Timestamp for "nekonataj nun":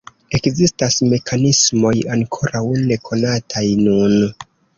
2.89-4.19